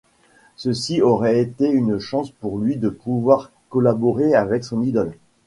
Ceci 0.55 0.99
aurait 1.03 1.39
été 1.39 1.69
une 1.69 1.99
chance 1.99 2.31
pour 2.31 2.57
lui 2.57 2.75
de 2.77 2.89
pouvoir 2.89 3.51
collaborer 3.69 4.33
avec 4.33 4.63
son 4.63 4.81
idole. 4.81 5.13